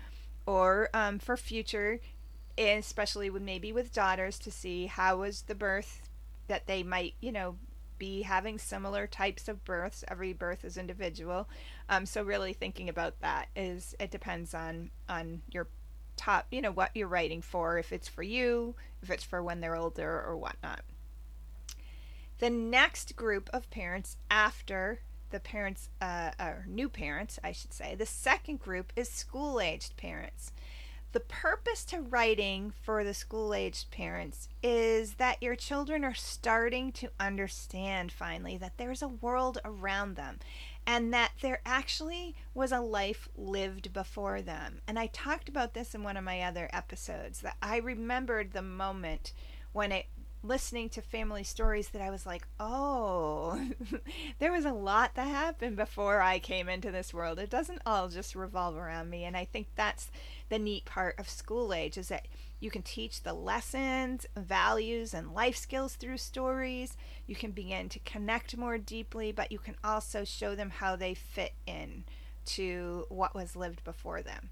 or 0.46 0.88
um, 0.94 1.18
for 1.18 1.36
future, 1.36 2.00
especially 2.56 3.28
with 3.28 3.42
maybe 3.42 3.72
with 3.72 3.92
daughters, 3.92 4.38
to 4.38 4.50
see 4.50 4.86
how 4.86 5.18
was 5.18 5.42
the 5.42 5.54
birth 5.54 6.08
that 6.48 6.66
they 6.66 6.82
might, 6.82 7.12
you 7.20 7.32
know, 7.32 7.56
be 7.98 8.22
having 8.22 8.58
similar 8.58 9.06
types 9.06 9.48
of 9.48 9.64
births. 9.64 10.04
Every 10.08 10.32
birth 10.32 10.64
is 10.64 10.76
individual. 10.76 11.48
Um, 11.88 12.06
so 12.06 12.22
really 12.22 12.52
thinking 12.52 12.88
about 12.88 13.20
that 13.20 13.48
is 13.54 13.94
it 13.98 14.10
depends 14.10 14.54
on 14.54 14.90
on 15.08 15.42
your 15.50 15.68
top, 16.16 16.46
you 16.50 16.62
know, 16.62 16.72
what 16.72 16.90
you're 16.94 17.08
writing 17.08 17.42
for. 17.42 17.78
If 17.78 17.92
it's 17.92 18.08
for 18.08 18.22
you, 18.22 18.74
if 19.02 19.10
it's 19.10 19.24
for 19.24 19.42
when 19.42 19.60
they're 19.60 19.76
older 19.76 20.22
or 20.26 20.36
whatnot. 20.36 20.80
The 22.38 22.50
next 22.50 23.16
group 23.16 23.48
of 23.52 23.70
parents 23.70 24.16
after 24.30 25.00
the 25.30 25.40
parents, 25.40 25.88
uh, 26.00 26.30
or 26.38 26.64
new 26.68 26.88
parents, 26.88 27.38
I 27.42 27.52
should 27.52 27.72
say, 27.72 27.94
the 27.94 28.06
second 28.06 28.60
group 28.60 28.92
is 28.94 29.10
school 29.10 29.60
aged 29.60 29.96
parents. 29.96 30.52
The 31.16 31.20
purpose 31.20 31.82
to 31.86 32.02
writing 32.02 32.74
for 32.82 33.02
the 33.02 33.14
school 33.14 33.54
aged 33.54 33.90
parents 33.90 34.50
is 34.62 35.14
that 35.14 35.42
your 35.42 35.56
children 35.56 36.04
are 36.04 36.12
starting 36.12 36.92
to 36.92 37.08
understand 37.18 38.12
finally 38.12 38.58
that 38.58 38.76
there's 38.76 39.00
a 39.00 39.08
world 39.08 39.56
around 39.64 40.16
them 40.16 40.40
and 40.86 41.14
that 41.14 41.32
there 41.40 41.62
actually 41.64 42.34
was 42.52 42.70
a 42.70 42.80
life 42.80 43.30
lived 43.34 43.94
before 43.94 44.42
them. 44.42 44.82
And 44.86 44.98
I 44.98 45.06
talked 45.06 45.48
about 45.48 45.72
this 45.72 45.94
in 45.94 46.02
one 46.02 46.18
of 46.18 46.24
my 46.24 46.42
other 46.42 46.68
episodes 46.70 47.40
that 47.40 47.56
I 47.62 47.78
remembered 47.78 48.52
the 48.52 48.60
moment 48.60 49.32
when 49.72 49.92
it 49.92 50.08
listening 50.46 50.88
to 50.90 51.02
family 51.02 51.44
stories 51.44 51.88
that 51.90 52.02
I 52.02 52.10
was 52.10 52.26
like, 52.26 52.46
oh, 52.60 53.60
there 54.38 54.52
was 54.52 54.64
a 54.64 54.72
lot 54.72 55.14
that 55.14 55.28
happened 55.28 55.76
before 55.76 56.20
I 56.20 56.38
came 56.38 56.68
into 56.68 56.90
this 56.90 57.12
world. 57.12 57.38
It 57.38 57.50
doesn't 57.50 57.82
all 57.84 58.08
just 58.08 58.34
revolve 58.34 58.76
around 58.76 59.10
me. 59.10 59.24
And 59.24 59.36
I 59.36 59.44
think 59.44 59.68
that's 59.74 60.10
the 60.48 60.58
neat 60.58 60.84
part 60.84 61.18
of 61.18 61.28
school 61.28 61.74
age 61.74 61.98
is 61.98 62.08
that 62.08 62.28
you 62.60 62.70
can 62.70 62.82
teach 62.82 63.22
the 63.22 63.34
lessons, 63.34 64.26
values, 64.36 65.12
and 65.12 65.34
life 65.34 65.56
skills 65.56 65.94
through 65.94 66.18
stories. 66.18 66.96
You 67.26 67.34
can 67.34 67.50
begin 67.50 67.88
to 67.90 67.98
connect 68.00 68.56
more 68.56 68.78
deeply, 68.78 69.32
but 69.32 69.52
you 69.52 69.58
can 69.58 69.76
also 69.84 70.24
show 70.24 70.54
them 70.54 70.70
how 70.70 70.96
they 70.96 71.14
fit 71.14 71.52
in 71.66 72.04
to 72.46 73.06
what 73.08 73.34
was 73.34 73.56
lived 73.56 73.84
before 73.84 74.22
them. 74.22 74.50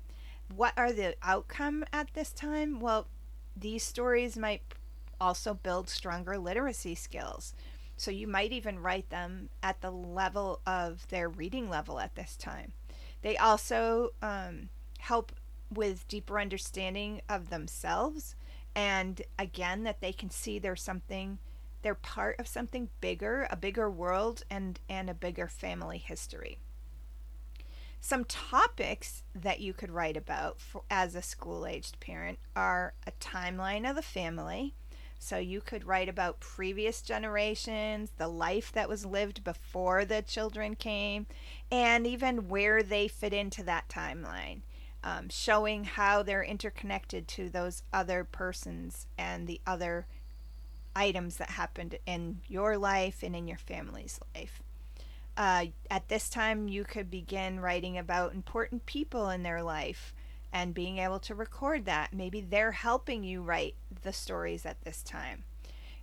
What 0.54 0.74
are 0.76 0.92
the 0.92 1.16
outcome 1.22 1.84
at 1.92 2.12
this 2.12 2.32
time? 2.32 2.80
Well, 2.80 3.06
these 3.56 3.82
stories 3.82 4.36
might 4.36 4.62
also 5.20 5.54
build 5.54 5.88
stronger 5.88 6.38
literacy 6.38 6.94
skills. 6.94 7.54
So 7.96 8.10
you 8.10 8.26
might 8.26 8.52
even 8.52 8.80
write 8.80 9.10
them 9.10 9.50
at 9.62 9.80
the 9.80 9.90
level 9.90 10.60
of 10.66 11.06
their 11.08 11.28
reading 11.28 11.68
level 11.68 12.00
at 12.00 12.14
this 12.14 12.36
time. 12.36 12.72
They 13.22 13.36
also 13.36 14.10
um, 14.20 14.68
help 14.98 15.32
with 15.72 16.08
deeper 16.08 16.38
understanding 16.38 17.20
of 17.28 17.50
themselves 17.50 18.36
and 18.74 19.22
again 19.38 19.84
that 19.84 20.00
they 20.00 20.12
can 20.12 20.30
see 20.30 20.58
there's 20.58 20.82
something 20.82 21.38
they're 21.82 21.94
part 21.94 22.38
of 22.38 22.46
something 22.46 22.88
bigger 23.00 23.46
a 23.50 23.56
bigger 23.56 23.90
world 23.90 24.44
and 24.50 24.80
and 24.88 25.08
a 25.08 25.14
bigger 25.14 25.48
family 25.48 25.98
history 25.98 26.58
some 28.00 28.24
topics 28.24 29.22
that 29.34 29.60
you 29.60 29.72
could 29.72 29.90
write 29.90 30.16
about 30.16 30.60
for, 30.60 30.82
as 30.90 31.14
a 31.14 31.22
school 31.22 31.66
aged 31.66 31.98
parent 32.00 32.38
are 32.54 32.92
a 33.06 33.12
timeline 33.12 33.88
of 33.88 33.96
the 33.96 34.02
family 34.02 34.74
so 35.24 35.38
you 35.38 35.60
could 35.60 35.86
write 35.86 36.08
about 36.08 36.40
previous 36.40 37.02
generations, 37.02 38.12
the 38.18 38.28
life 38.28 38.70
that 38.72 38.88
was 38.88 39.06
lived 39.06 39.42
before 39.42 40.04
the 40.04 40.22
children 40.22 40.74
came, 40.74 41.26
and 41.70 42.06
even 42.06 42.48
where 42.48 42.82
they 42.82 43.08
fit 43.08 43.32
into 43.32 43.62
that 43.64 43.88
timeline 43.88 44.60
um, 45.04 45.28
showing 45.28 45.84
how 45.84 46.22
they're 46.22 46.42
interconnected 46.42 47.28
to 47.28 47.50
those 47.50 47.82
other 47.92 48.24
persons 48.24 49.06
and 49.18 49.46
the 49.46 49.60
other 49.66 50.06
items 50.96 51.36
that 51.36 51.50
happened 51.50 51.98
in 52.06 52.40
your 52.48 52.78
life 52.78 53.22
and 53.22 53.36
in 53.36 53.46
your 53.46 53.58
family's 53.58 54.18
life. 54.34 54.62
Uh, 55.36 55.66
at 55.90 56.08
this 56.08 56.30
time, 56.30 56.68
you 56.68 56.84
could 56.84 57.10
begin 57.10 57.60
writing 57.60 57.98
about 57.98 58.32
important 58.32 58.86
people 58.86 59.28
in 59.28 59.42
their 59.42 59.62
life 59.62 60.14
and 60.52 60.72
being 60.72 60.98
able 60.98 61.18
to 61.18 61.34
record 61.34 61.84
that. 61.84 62.14
Maybe 62.14 62.40
they're 62.40 62.72
helping 62.72 63.24
you 63.24 63.42
write 63.42 63.74
the 64.04 64.12
stories 64.12 64.64
at 64.64 64.82
this 64.84 65.02
time. 65.02 65.44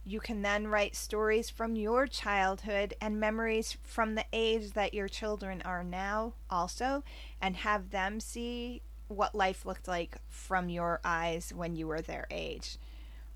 You 0.03 0.19
can 0.19 0.41
then 0.41 0.67
write 0.67 0.95
stories 0.95 1.49
from 1.49 1.75
your 1.75 2.07
childhood 2.07 2.95
and 2.99 3.19
memories 3.19 3.77
from 3.83 4.15
the 4.15 4.25
age 4.33 4.71
that 4.73 4.93
your 4.93 5.07
children 5.07 5.61
are 5.63 5.83
now, 5.83 6.33
also, 6.49 7.03
and 7.39 7.55
have 7.57 7.91
them 7.91 8.19
see 8.19 8.81
what 9.07 9.35
life 9.35 9.65
looked 9.65 9.87
like 9.87 10.17
from 10.27 10.69
your 10.69 10.99
eyes 11.03 11.53
when 11.55 11.75
you 11.75 11.87
were 11.87 12.01
their 12.01 12.25
age. 12.31 12.77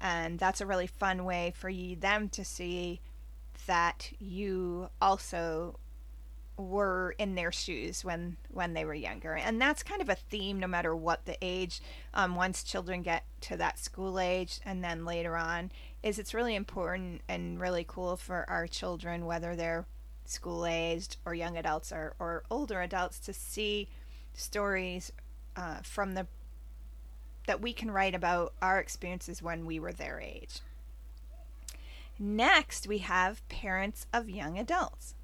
And 0.01 0.39
that's 0.39 0.62
a 0.62 0.65
really 0.65 0.88
fun 0.88 1.24
way 1.24 1.53
for 1.55 1.69
you 1.69 1.95
them 1.95 2.29
to 2.29 2.43
see 2.43 3.00
that 3.67 4.12
you 4.19 4.89
also 5.01 5.79
were 6.57 7.13
in 7.17 7.35
their 7.35 7.51
shoes 7.51 8.05
when 8.05 8.38
when 8.50 8.74
they 8.74 8.85
were 8.85 8.93
younger 8.93 9.33
and 9.33 9.59
that's 9.59 9.83
kind 9.83 10.01
of 10.01 10.07
a 10.07 10.15
theme 10.15 10.59
no 10.59 10.67
matter 10.67 10.95
what 10.95 11.25
the 11.25 11.38
age 11.41 11.81
um, 12.13 12.35
once 12.35 12.63
children 12.63 13.01
get 13.01 13.25
to 13.41 13.57
that 13.57 13.77
school 13.77 14.19
age 14.19 14.59
and 14.65 14.83
then 14.83 15.03
later 15.03 15.35
on 15.35 15.69
is 16.01 16.17
it's 16.17 16.33
really 16.33 16.55
important 16.55 17.21
and 17.27 17.59
really 17.59 17.83
cool 17.85 18.15
for 18.15 18.50
our 18.50 18.67
children 18.67 19.25
whether 19.25 19.55
they're 19.55 19.85
school 20.25 20.65
aged 20.65 21.17
or 21.25 21.33
young 21.33 21.57
adults 21.57 21.91
or, 21.91 22.15
or 22.19 22.43
older 22.50 22.81
adults 22.81 23.19
to 23.19 23.33
see 23.33 23.88
stories 24.33 25.12
uh, 25.55 25.77
from 25.81 26.13
the 26.13 26.27
that 27.47 27.62
we 27.62 27.74
can 27.74 27.91
write 27.91 28.15
about 28.15 28.53
our 28.62 28.79
experiences 28.79 29.41
when 29.41 29.65
we 29.65 29.79
were 29.79 29.93
their 29.93 30.19
age. 30.19 30.62
Next, 32.17 32.88
we 32.88 33.00
have 33.00 33.47
parents 33.50 34.07
of 34.13 34.29
young 34.29 34.57
adults. 34.57 35.14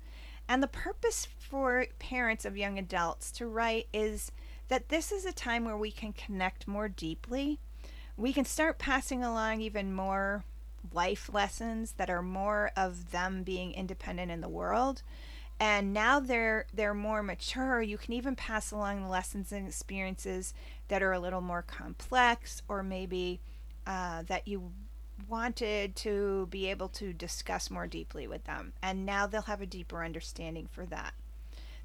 And 0.51 0.61
the 0.61 0.67
purpose 0.67 1.29
for 1.39 1.85
parents 1.97 2.43
of 2.43 2.57
young 2.57 2.77
adults 2.77 3.31
to 3.31 3.47
write 3.47 3.87
is 3.93 4.33
that 4.67 4.89
this 4.89 5.09
is 5.09 5.25
a 5.25 5.31
time 5.31 5.63
where 5.63 5.77
we 5.77 5.91
can 5.91 6.11
connect 6.11 6.67
more 6.67 6.89
deeply. 6.89 7.57
We 8.17 8.33
can 8.33 8.43
start 8.43 8.77
passing 8.77 9.23
along 9.23 9.61
even 9.61 9.93
more 9.93 10.43
life 10.91 11.29
lessons 11.31 11.93
that 11.93 12.09
are 12.09 12.21
more 12.21 12.71
of 12.75 13.11
them 13.11 13.43
being 13.43 13.71
independent 13.71 14.29
in 14.29 14.41
the 14.41 14.49
world 14.49 15.03
and 15.57 15.93
now 15.93 16.19
they're 16.19 16.65
they're 16.73 16.95
more 16.95 17.21
mature 17.21 17.83
you 17.83 17.99
can 17.99 18.13
even 18.13 18.35
pass 18.35 18.71
along 18.71 19.03
the 19.03 19.07
lessons 19.07 19.51
and 19.51 19.67
experiences 19.67 20.55
that 20.87 21.03
are 21.03 21.13
a 21.13 21.19
little 21.19 21.39
more 21.39 21.61
complex 21.61 22.63
or 22.67 22.81
maybe 22.81 23.39
uh, 23.85 24.23
that 24.23 24.47
you 24.47 24.71
wanted 25.31 25.95
to 25.95 26.47
be 26.51 26.69
able 26.69 26.89
to 26.89 27.13
discuss 27.13 27.71
more 27.71 27.87
deeply 27.87 28.27
with 28.27 28.43
them 28.43 28.73
and 28.83 29.05
now 29.05 29.25
they'll 29.25 29.43
have 29.43 29.61
a 29.61 29.65
deeper 29.65 30.03
understanding 30.03 30.67
for 30.69 30.85
that 30.85 31.13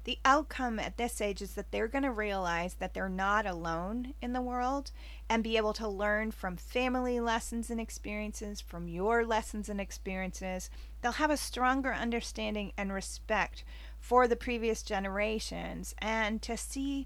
the 0.07 0.19
outcome 0.23 0.79
at 0.79 0.95
this 0.95 1.19
age 1.19 1.41
is 1.41 1.55
that 1.55 1.69
they're 1.69 1.89
going 1.89 2.05
to 2.05 2.11
realize 2.11 2.75
that 2.75 2.93
they're 2.93 3.09
not 3.09 3.45
alone 3.45 4.13
in 4.21 4.31
the 4.31 4.39
world 4.41 4.91
and 5.29 5.43
be 5.43 5.57
able 5.57 5.73
to 5.73 5.85
learn 5.85 6.31
from 6.31 6.55
family 6.55 7.19
lessons 7.19 7.69
and 7.69 7.81
experiences, 7.81 8.61
from 8.61 8.87
your 8.87 9.25
lessons 9.25 9.67
and 9.67 9.81
experiences. 9.81 10.69
They'll 11.01 11.11
have 11.11 11.29
a 11.29 11.35
stronger 11.35 11.93
understanding 11.93 12.71
and 12.77 12.93
respect 12.93 13.65
for 13.99 14.29
the 14.29 14.37
previous 14.37 14.81
generations 14.81 15.93
and 15.97 16.41
to 16.41 16.55
see 16.55 17.05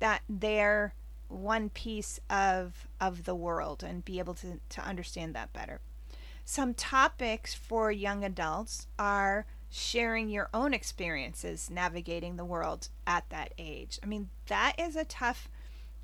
that 0.00 0.20
they're 0.28 0.92
one 1.32 1.70
piece 1.70 2.20
of 2.30 2.86
of 3.00 3.24
the 3.24 3.34
world 3.34 3.82
and 3.82 4.04
be 4.04 4.18
able 4.18 4.34
to, 4.34 4.60
to 4.68 4.80
understand 4.82 5.34
that 5.34 5.52
better. 5.52 5.80
Some 6.44 6.74
topics 6.74 7.54
for 7.54 7.90
young 7.90 8.24
adults 8.24 8.86
are 8.98 9.46
sharing 9.70 10.28
your 10.28 10.50
own 10.52 10.74
experiences 10.74 11.70
navigating 11.70 12.36
the 12.36 12.44
world 12.44 12.88
at 13.06 13.28
that 13.30 13.54
age. 13.56 13.98
I 14.02 14.06
mean, 14.06 14.28
that 14.48 14.74
is 14.78 14.96
a 14.96 15.04
tough 15.04 15.48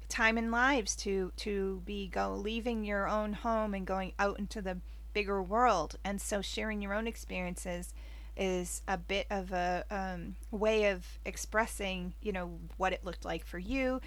time 0.08 0.38
in 0.38 0.50
lives 0.50 0.96
to 0.96 1.32
to 1.36 1.82
be 1.84 2.08
go 2.08 2.34
leaving 2.34 2.84
your 2.84 3.06
own 3.06 3.34
home 3.34 3.74
and 3.74 3.86
going 3.86 4.12
out 4.18 4.38
into 4.38 4.62
the 4.62 4.78
bigger 5.12 5.42
world. 5.42 5.96
And 6.04 6.20
so 6.20 6.40
sharing 6.40 6.80
your 6.80 6.94
own 6.94 7.06
experiences 7.06 7.92
is 8.36 8.82
a 8.86 8.96
bit 8.96 9.26
of 9.30 9.52
a 9.52 9.84
um, 9.90 10.36
way 10.50 10.90
of 10.90 11.18
expressing, 11.24 12.14
you 12.22 12.32
know, 12.32 12.58
what 12.76 12.92
it 12.92 13.04
looked 13.04 13.24
like 13.24 13.44
for 13.44 13.58
you, 13.58 14.00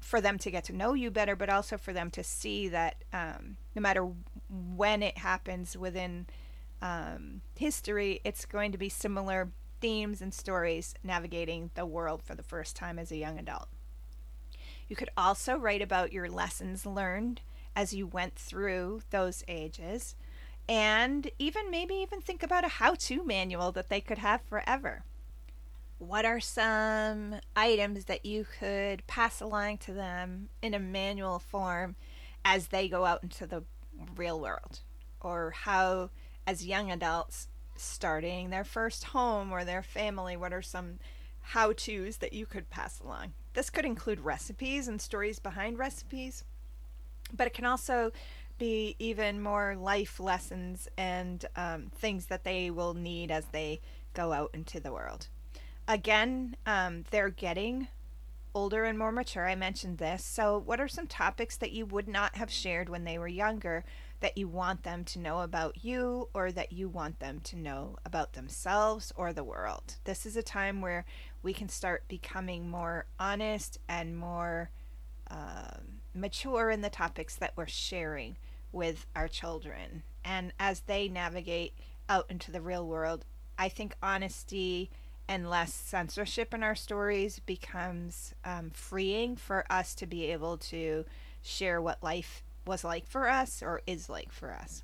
for 0.00 0.20
them 0.20 0.38
to 0.38 0.50
get 0.50 0.64
to 0.64 0.72
know 0.72 0.94
you 0.94 1.10
better, 1.10 1.36
but 1.36 1.50
also 1.50 1.76
for 1.76 1.92
them 1.92 2.10
to 2.12 2.22
see 2.22 2.68
that 2.68 3.04
um, 3.12 3.56
no 3.74 3.82
matter 3.82 4.08
when 4.48 5.02
it 5.02 5.18
happens 5.18 5.76
within 5.76 6.26
um, 6.80 7.42
history, 7.56 8.20
it's 8.24 8.44
going 8.44 8.72
to 8.72 8.78
be 8.78 8.88
similar 8.88 9.50
themes 9.80 10.20
and 10.20 10.32
stories 10.32 10.94
navigating 11.02 11.70
the 11.74 11.86
world 11.86 12.22
for 12.22 12.34
the 12.34 12.42
first 12.42 12.76
time 12.76 12.98
as 12.98 13.12
a 13.12 13.16
young 13.16 13.38
adult. 13.38 13.68
You 14.88 14.96
could 14.96 15.10
also 15.16 15.56
write 15.56 15.82
about 15.82 16.12
your 16.12 16.28
lessons 16.28 16.86
learned 16.86 17.42
as 17.76 17.92
you 17.92 18.06
went 18.06 18.34
through 18.34 19.02
those 19.10 19.44
ages, 19.46 20.16
and 20.68 21.30
even 21.38 21.70
maybe 21.70 21.94
even 21.94 22.20
think 22.20 22.42
about 22.42 22.64
a 22.64 22.68
how 22.68 22.94
to 22.94 23.24
manual 23.24 23.70
that 23.72 23.88
they 23.88 24.00
could 24.00 24.18
have 24.18 24.42
forever. 24.42 25.04
What 25.98 26.24
are 26.24 26.38
some 26.38 27.36
items 27.56 28.04
that 28.04 28.24
you 28.24 28.46
could 28.60 29.04
pass 29.08 29.40
along 29.40 29.78
to 29.78 29.92
them 29.92 30.48
in 30.62 30.72
a 30.72 30.78
manual 30.78 31.40
form 31.40 31.96
as 32.44 32.68
they 32.68 32.88
go 32.88 33.04
out 33.04 33.24
into 33.24 33.46
the 33.46 33.64
real 34.16 34.40
world? 34.40 34.80
Or 35.20 35.50
how 35.50 36.10
as 36.46 36.64
young 36.64 36.92
adults 36.92 37.48
starting 37.76 38.50
their 38.50 38.64
first 38.64 39.04
home 39.04 39.52
or 39.52 39.64
their 39.64 39.82
family, 39.82 40.36
what 40.36 40.52
are 40.52 40.62
some 40.62 41.00
how 41.40 41.72
to's 41.72 42.18
that 42.18 42.32
you 42.32 42.46
could 42.46 42.70
pass 42.70 43.00
along? 43.00 43.32
This 43.54 43.68
could 43.68 43.84
include 43.84 44.20
recipes 44.20 44.86
and 44.86 45.00
stories 45.00 45.40
behind 45.40 45.78
recipes, 45.78 46.44
but 47.36 47.48
it 47.48 47.54
can 47.54 47.64
also 47.64 48.12
be 48.56 48.94
even 49.00 49.42
more 49.42 49.74
life 49.74 50.20
lessons 50.20 50.88
and 50.96 51.44
um, 51.56 51.90
things 51.92 52.26
that 52.26 52.44
they 52.44 52.70
will 52.70 52.94
need 52.94 53.32
as 53.32 53.46
they 53.46 53.80
go 54.14 54.32
out 54.32 54.50
into 54.52 54.78
the 54.78 54.92
world. 54.92 55.28
Again, 55.88 56.54
um, 56.66 57.04
they're 57.10 57.30
getting 57.30 57.88
older 58.54 58.84
and 58.84 58.98
more 58.98 59.10
mature. 59.10 59.48
I 59.48 59.54
mentioned 59.54 59.96
this. 59.96 60.22
So, 60.22 60.58
what 60.58 60.80
are 60.80 60.88
some 60.88 61.06
topics 61.06 61.56
that 61.56 61.72
you 61.72 61.86
would 61.86 62.06
not 62.06 62.36
have 62.36 62.50
shared 62.50 62.90
when 62.90 63.04
they 63.04 63.18
were 63.18 63.26
younger 63.26 63.84
that 64.20 64.36
you 64.36 64.48
want 64.48 64.82
them 64.82 65.02
to 65.04 65.18
know 65.18 65.40
about 65.40 65.82
you 65.82 66.28
or 66.34 66.52
that 66.52 66.72
you 66.72 66.90
want 66.90 67.20
them 67.20 67.40
to 67.44 67.56
know 67.56 67.96
about 68.04 68.34
themselves 68.34 69.14
or 69.16 69.32
the 69.32 69.42
world? 69.42 69.96
This 70.04 70.26
is 70.26 70.36
a 70.36 70.42
time 70.42 70.82
where 70.82 71.06
we 71.42 71.54
can 71.54 71.70
start 71.70 72.06
becoming 72.06 72.68
more 72.68 73.06
honest 73.18 73.78
and 73.88 74.14
more 74.14 74.70
uh, 75.30 75.78
mature 76.12 76.68
in 76.68 76.82
the 76.82 76.90
topics 76.90 77.34
that 77.36 77.54
we're 77.56 77.66
sharing 77.66 78.36
with 78.72 79.06
our 79.16 79.28
children. 79.28 80.02
And 80.22 80.52
as 80.60 80.80
they 80.80 81.08
navigate 81.08 81.72
out 82.10 82.26
into 82.28 82.50
the 82.50 82.60
real 82.60 82.86
world, 82.86 83.24
I 83.56 83.70
think 83.70 83.94
honesty 84.02 84.90
and 85.28 85.48
less 85.48 85.72
censorship 85.72 86.54
in 86.54 86.62
our 86.62 86.74
stories 86.74 87.38
becomes 87.40 88.34
um, 88.44 88.70
freeing 88.70 89.36
for 89.36 89.64
us 89.70 89.94
to 89.96 90.06
be 90.06 90.32
able 90.32 90.56
to 90.56 91.04
share 91.42 91.80
what 91.80 92.02
life 92.02 92.42
was 92.66 92.82
like 92.82 93.06
for 93.06 93.28
us 93.28 93.62
or 93.62 93.82
is 93.86 94.08
like 94.08 94.32
for 94.32 94.52
us. 94.52 94.82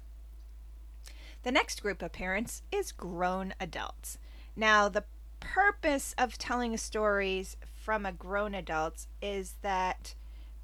The 1.42 1.52
next 1.52 1.82
group 1.82 2.02
of 2.02 2.12
parents 2.12 2.62
is 2.70 2.92
grown 2.92 3.54
adults. 3.60 4.18
Now, 4.56 4.88
the 4.88 5.04
purpose 5.40 6.14
of 6.16 6.38
telling 6.38 6.76
stories 6.76 7.56
from 7.74 8.06
a 8.06 8.12
grown 8.12 8.54
adult 8.54 9.06
is 9.20 9.56
that 9.62 10.14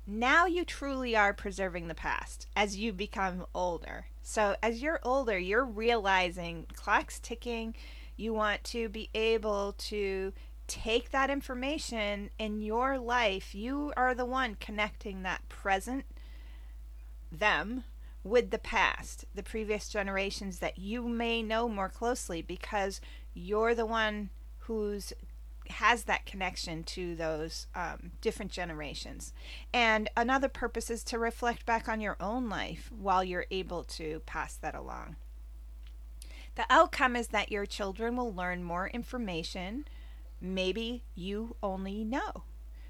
now 0.06 0.46
you 0.46 0.64
truly 0.64 1.14
are 1.14 1.34
preserving 1.34 1.88
the 1.88 1.94
past 1.94 2.46
as 2.56 2.78
you 2.78 2.92
become 2.92 3.44
older. 3.54 4.06
So, 4.22 4.56
as 4.62 4.82
you're 4.82 5.00
older, 5.02 5.38
you're 5.38 5.64
realizing 5.64 6.66
clock's 6.75 7.18
ticking 7.18 7.75
you 8.20 8.34
want 8.34 8.62
to 8.64 8.88
be 8.88 9.08
able 9.14 9.72
to 9.78 10.32
take 10.66 11.10
that 11.10 11.30
information 11.30 12.30
in 12.38 12.62
your 12.62 12.98
life. 12.98 13.54
You 13.54 13.92
are 13.96 14.14
the 14.14 14.24
one 14.24 14.56
connecting 14.60 15.22
that 15.22 15.48
present 15.48 16.04
them 17.32 17.84
with 18.22 18.50
the 18.50 18.58
past, 18.58 19.24
the 19.34 19.42
previous 19.42 19.88
generations 19.88 20.58
that 20.58 20.78
you 20.78 21.08
may 21.08 21.42
know 21.42 21.68
more 21.68 21.88
closely 21.88 22.42
because 22.42 23.00
you're 23.34 23.74
the 23.74 23.86
one 23.86 24.30
who's 24.58 25.12
has 25.70 26.04
that 26.04 26.26
connection 26.26 26.82
to 26.82 27.14
those 27.14 27.68
um, 27.74 28.10
different 28.20 28.50
generations. 28.50 29.32
And 29.72 30.10
another 30.16 30.48
purpose 30.48 30.90
is 30.90 31.04
to 31.04 31.18
reflect 31.18 31.64
back 31.64 31.88
on 31.88 32.00
your 32.00 32.16
own 32.20 32.48
life 32.48 32.90
while 32.96 33.22
you're 33.22 33.46
able 33.50 33.84
to 33.84 34.20
pass 34.26 34.54
that 34.56 34.74
along. 34.74 35.16
The 36.61 36.67
outcome 36.69 37.17
is 37.17 37.29
that 37.29 37.50
your 37.50 37.64
children 37.64 38.17
will 38.17 38.35
learn 38.35 38.62
more 38.62 38.88
information, 38.88 39.87
maybe 40.43 41.05
you 41.14 41.57
only 41.62 42.05
know. 42.05 42.43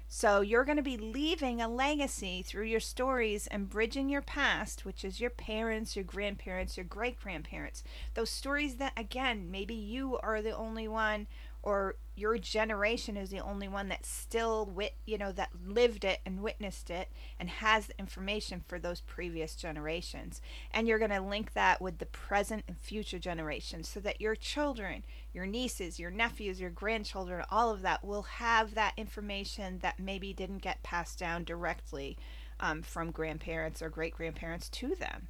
So 0.09 0.41
you're 0.41 0.65
going 0.65 0.75
to 0.75 0.83
be 0.83 0.97
leaving 0.97 1.61
a 1.61 1.69
legacy 1.69 2.41
through 2.41 2.65
your 2.65 2.81
stories 2.81 3.47
and 3.47 3.69
bridging 3.69 4.09
your 4.09 4.23
past, 4.23 4.83
which 4.83 5.05
is 5.05 5.21
your 5.21 5.29
parents, 5.29 5.95
your 5.95 6.03
grandparents, 6.03 6.75
your 6.75 6.83
great 6.83 7.17
grandparents. 7.17 7.81
Those 8.13 8.29
stories 8.29 8.75
that, 8.75 8.91
again, 8.97 9.49
maybe 9.49 9.73
you 9.73 10.19
are 10.21 10.41
the 10.41 10.53
only 10.53 10.89
one 10.89 11.27
or 11.63 11.95
your 12.15 12.37
generation 12.37 13.17
is 13.17 13.29
the 13.29 13.39
only 13.39 13.67
one 13.67 13.87
that 13.87 14.05
still 14.05 14.65
wit 14.65 14.95
you 15.05 15.17
know 15.17 15.31
that 15.31 15.49
lived 15.65 16.03
it 16.03 16.19
and 16.25 16.41
witnessed 16.41 16.89
it 16.89 17.09
and 17.39 17.49
has 17.49 17.87
the 17.87 17.99
information 17.99 18.63
for 18.67 18.79
those 18.79 19.01
previous 19.01 19.55
generations. 19.55 20.41
And 20.71 20.87
you're 20.87 20.99
going 20.99 21.11
to 21.11 21.21
link 21.21 21.53
that 21.53 21.81
with 21.81 21.99
the 21.99 22.05
present 22.05 22.63
and 22.67 22.77
future 22.77 23.19
generations 23.19 23.87
so 23.87 23.99
that 24.01 24.21
your 24.21 24.35
children 24.35 25.03
your 25.33 25.45
nieces 25.45 25.99
your 25.99 26.11
nephews 26.11 26.59
your 26.59 26.69
grandchildren 26.69 27.43
all 27.49 27.71
of 27.71 27.81
that 27.81 28.03
will 28.03 28.23
have 28.23 28.75
that 28.75 28.93
information 28.97 29.79
that 29.79 29.99
maybe 29.99 30.33
didn't 30.33 30.59
get 30.59 30.83
passed 30.83 31.17
down 31.19 31.43
directly 31.43 32.17
um, 32.59 32.81
from 32.81 33.11
grandparents 33.11 33.81
or 33.81 33.89
great 33.89 34.13
grandparents 34.13 34.69
to 34.69 34.95
them. 34.95 35.27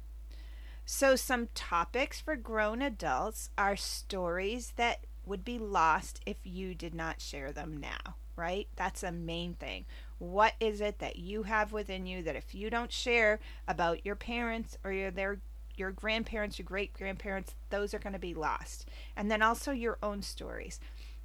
So 0.84 1.16
some 1.16 1.48
topics 1.54 2.20
for 2.20 2.36
grown 2.36 2.82
adults 2.82 3.50
are 3.56 3.76
stories 3.76 4.72
that 4.76 5.06
would 5.24 5.44
be 5.44 5.58
lost 5.58 6.20
if 6.26 6.36
you 6.44 6.74
did 6.74 6.94
not 6.94 7.20
share 7.20 7.52
them 7.52 7.76
now, 7.76 8.16
right? 8.36 8.68
That's 8.76 9.02
a 9.02 9.12
main 9.12 9.54
thing. 9.54 9.84
What 10.18 10.54
is 10.60 10.80
it 10.80 10.98
that 10.98 11.16
you 11.16 11.44
have 11.44 11.72
within 11.72 12.06
you 12.06 12.22
that 12.22 12.36
if 12.36 12.54
you 12.54 12.70
don't 12.70 12.92
share 12.92 13.40
about 13.66 14.04
your 14.06 14.16
parents 14.16 14.78
or 14.84 14.92
your 14.92 15.10
their 15.10 15.40
your 15.76 15.90
grandparents, 15.90 16.58
your 16.58 16.66
great 16.66 16.92
grandparents, 16.92 17.54
those 17.70 17.94
are 17.94 17.98
going 17.98 18.12
to 18.12 18.18
be 18.18 18.34
lost. 18.34 18.88
And 19.16 19.30
then 19.30 19.42
also 19.42 19.72
your 19.72 19.98
own 20.02 20.22
stories. 20.22 20.78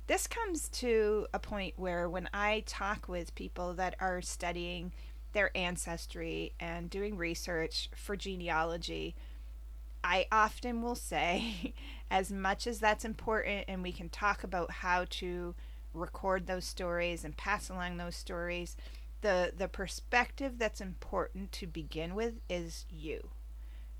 This 0.08 0.26
comes 0.26 0.70
to 0.70 1.28
a 1.34 1.40
point 1.40 1.74
where 1.76 2.10
when 2.10 2.30
I 2.34 2.64
talk 2.66 3.10
with 3.10 3.36
people 3.36 3.74
that 3.74 3.96
are 4.00 4.22
studying 4.22 4.94
their 5.34 5.56
ancestry 5.56 6.54
and 6.60 6.90
doing 6.90 7.18
research 7.18 7.90
for 7.94 8.16
genealogy, 8.16 9.16
I 10.10 10.26
often 10.32 10.82
will 10.82 10.96
say, 10.96 11.74
as 12.12 12.32
much 12.32 12.66
as 12.66 12.80
that's 12.80 13.04
important, 13.04 13.66
and 13.68 13.84
we 13.84 13.92
can 13.92 14.08
talk 14.08 14.42
about 14.42 14.72
how 14.72 15.06
to 15.10 15.54
record 15.94 16.48
those 16.48 16.64
stories 16.64 17.26
and 17.26 17.36
pass 17.36 17.70
along 17.70 17.98
those 17.98 18.16
stories, 18.16 18.78
the, 19.20 19.52
the 19.56 19.68
perspective 19.68 20.54
that's 20.58 20.80
important 20.80 21.52
to 21.52 21.68
begin 21.68 22.16
with 22.16 22.36
is 22.50 22.86
you. 22.90 23.32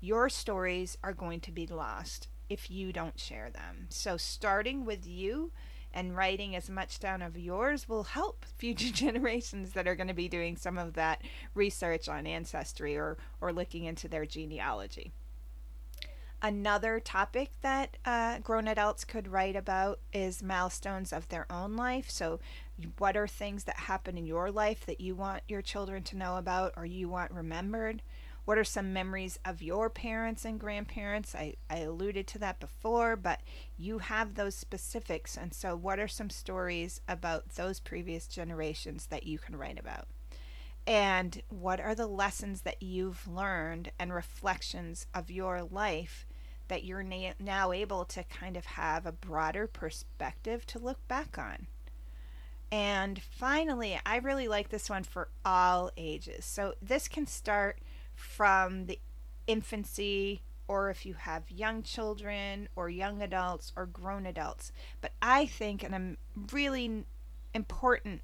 Your 0.00 0.30
stories 0.30 0.96
are 1.04 1.12
going 1.12 1.40
to 1.40 1.52
be 1.52 1.66
lost 1.66 2.28
if 2.48 2.70
you 2.70 2.90
don't 2.90 3.20
share 3.20 3.50
them. 3.50 3.88
So, 3.90 4.16
starting 4.16 4.86
with 4.86 5.06
you 5.06 5.52
and 5.92 6.16
writing 6.16 6.56
as 6.56 6.70
much 6.70 7.00
down 7.00 7.20
of 7.20 7.36
yours 7.36 7.86
will 7.86 8.04
help 8.04 8.46
future 8.56 8.94
generations 8.94 9.72
that 9.72 9.86
are 9.86 9.96
going 9.96 10.08
to 10.08 10.14
be 10.14 10.28
doing 10.28 10.56
some 10.56 10.78
of 10.78 10.94
that 10.94 11.20
research 11.54 12.08
on 12.08 12.26
ancestry 12.26 12.96
or, 12.96 13.18
or 13.42 13.52
looking 13.52 13.84
into 13.84 14.08
their 14.08 14.24
genealogy. 14.24 15.12
Another 16.40 17.00
topic 17.00 17.50
that 17.62 17.96
uh, 18.04 18.38
grown 18.38 18.68
adults 18.68 19.04
could 19.04 19.26
write 19.26 19.56
about 19.56 19.98
is 20.12 20.40
milestones 20.40 21.12
of 21.12 21.28
their 21.28 21.50
own 21.50 21.74
life. 21.74 22.08
So, 22.08 22.38
what 22.98 23.16
are 23.16 23.26
things 23.26 23.64
that 23.64 23.76
happen 23.76 24.16
in 24.16 24.24
your 24.24 24.52
life 24.52 24.86
that 24.86 25.00
you 25.00 25.16
want 25.16 25.42
your 25.48 25.62
children 25.62 26.04
to 26.04 26.16
know 26.16 26.36
about 26.36 26.74
or 26.76 26.86
you 26.86 27.08
want 27.08 27.32
remembered? 27.32 28.02
What 28.44 28.56
are 28.56 28.62
some 28.64 28.92
memories 28.92 29.40
of 29.44 29.62
your 29.62 29.90
parents 29.90 30.44
and 30.44 30.60
grandparents? 30.60 31.34
I, 31.34 31.56
I 31.68 31.78
alluded 31.78 32.28
to 32.28 32.38
that 32.38 32.60
before, 32.60 33.16
but 33.16 33.40
you 33.76 33.98
have 33.98 34.36
those 34.36 34.54
specifics. 34.54 35.36
And 35.36 35.52
so, 35.52 35.74
what 35.74 35.98
are 35.98 36.06
some 36.06 36.30
stories 36.30 37.00
about 37.08 37.56
those 37.56 37.80
previous 37.80 38.28
generations 38.28 39.06
that 39.06 39.26
you 39.26 39.40
can 39.40 39.56
write 39.56 39.80
about? 39.80 40.06
And 40.86 41.42
what 41.50 41.80
are 41.80 41.94
the 41.94 42.06
lessons 42.06 42.62
that 42.62 42.82
you've 42.82 43.28
learned 43.28 43.90
and 43.98 44.14
reflections 44.14 45.06
of 45.12 45.30
your 45.30 45.62
life 45.62 46.26
that 46.68 46.84
you're 46.84 47.02
na- 47.02 47.32
now 47.38 47.72
able 47.72 48.04
to 48.04 48.22
kind 48.24 48.56
of 48.56 48.64
have 48.66 49.06
a 49.06 49.12
broader 49.12 49.66
perspective 49.66 50.66
to 50.66 50.78
look 50.78 51.06
back 51.08 51.38
on. 51.38 51.66
And 52.70 53.20
finally, 53.22 53.98
I 54.04 54.16
really 54.16 54.48
like 54.48 54.68
this 54.68 54.90
one 54.90 55.04
for 55.04 55.28
all 55.44 55.90
ages. 55.96 56.44
So 56.44 56.74
this 56.82 57.08
can 57.08 57.26
start 57.26 57.78
from 58.14 58.86
the 58.86 58.98
infancy 59.46 60.42
or 60.66 60.90
if 60.90 61.06
you 61.06 61.14
have 61.14 61.50
young 61.50 61.82
children 61.82 62.68
or 62.76 62.90
young 62.90 63.22
adults 63.22 63.72
or 63.74 63.86
grown 63.86 64.26
adults. 64.26 64.70
But 65.00 65.12
I 65.22 65.46
think 65.46 65.82
and 65.82 66.18
really 66.52 67.06
important 67.54 68.20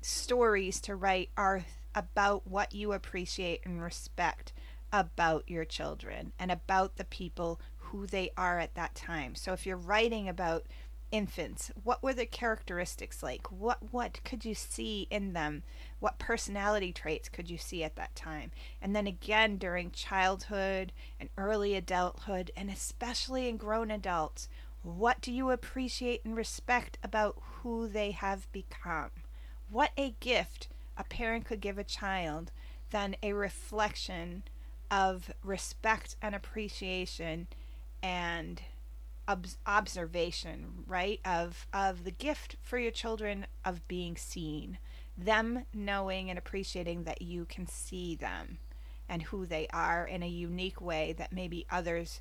stories 0.00 0.80
to 0.80 0.96
write 0.96 1.28
are 1.36 1.64
about 1.94 2.46
what 2.46 2.74
you 2.74 2.92
appreciate 2.94 3.60
and 3.66 3.82
respect 3.82 4.54
about 4.92 5.48
your 5.48 5.64
children 5.64 6.32
and 6.38 6.50
about 6.50 6.96
the 6.96 7.04
people 7.04 7.60
who 7.78 8.06
they 8.06 8.30
are 8.36 8.58
at 8.58 8.74
that 8.74 8.94
time. 8.94 9.34
So 9.34 9.52
if 9.52 9.66
you're 9.66 9.76
writing 9.76 10.28
about 10.28 10.66
infants, 11.10 11.70
what 11.84 12.02
were 12.02 12.14
the 12.14 12.26
characteristics 12.26 13.22
like? 13.22 13.52
What 13.52 13.92
what 13.92 14.20
could 14.24 14.44
you 14.44 14.54
see 14.54 15.06
in 15.10 15.34
them? 15.34 15.62
What 16.00 16.18
personality 16.18 16.92
traits 16.92 17.28
could 17.28 17.50
you 17.50 17.58
see 17.58 17.84
at 17.84 17.96
that 17.96 18.14
time? 18.16 18.50
And 18.80 18.96
then 18.96 19.06
again 19.06 19.58
during 19.58 19.90
childhood 19.90 20.92
and 21.20 21.28
early 21.36 21.74
adulthood 21.74 22.50
and 22.56 22.70
especially 22.70 23.48
in 23.48 23.58
grown 23.58 23.90
adults, 23.90 24.48
what 24.82 25.20
do 25.20 25.32
you 25.32 25.50
appreciate 25.50 26.24
and 26.24 26.36
respect 26.36 26.98
about 27.02 27.40
who 27.62 27.86
they 27.86 28.10
have 28.10 28.50
become? 28.52 29.10
What 29.70 29.90
a 29.96 30.14
gift 30.18 30.68
a 30.96 31.04
parent 31.04 31.44
could 31.44 31.60
give 31.60 31.78
a 31.78 31.84
child 31.84 32.50
than 32.90 33.16
a 33.22 33.32
reflection 33.32 34.42
of 34.92 35.32
respect 35.42 36.16
and 36.20 36.34
appreciation 36.34 37.48
and 38.02 38.60
ob- 39.26 39.46
observation, 39.66 40.84
right? 40.86 41.18
Of 41.24 41.66
of 41.72 42.04
the 42.04 42.10
gift 42.10 42.56
for 42.62 42.78
your 42.78 42.90
children 42.90 43.46
of 43.64 43.88
being 43.88 44.16
seen, 44.16 44.78
them 45.16 45.64
knowing 45.72 46.28
and 46.28 46.38
appreciating 46.38 47.04
that 47.04 47.22
you 47.22 47.46
can 47.46 47.66
see 47.66 48.14
them, 48.14 48.58
and 49.08 49.22
who 49.22 49.46
they 49.46 49.66
are 49.72 50.06
in 50.06 50.22
a 50.22 50.28
unique 50.28 50.80
way 50.80 51.14
that 51.14 51.32
maybe 51.32 51.66
others 51.70 52.20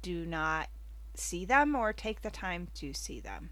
do 0.00 0.24
not 0.24 0.68
see 1.14 1.44
them 1.44 1.74
or 1.74 1.92
take 1.92 2.22
the 2.22 2.30
time 2.30 2.68
to 2.74 2.94
see 2.94 3.18
them. 3.18 3.50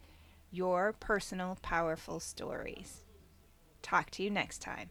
your 0.51 0.93
personal, 0.99 1.57
powerful 1.61 2.19
stories. 2.19 3.03
Talk 3.81 4.11
to 4.11 4.23
you 4.23 4.29
next 4.29 4.61
time. 4.61 4.89